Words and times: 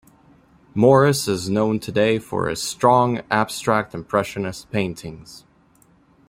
Morris 0.73 1.27
is 1.27 1.47
known 1.47 1.79
today 1.79 2.17
for 2.17 2.49
his 2.49 2.59
strong 2.59 3.21
Abstract 3.29 3.93
Impressionist 3.93 4.71
paintings. 4.71 5.45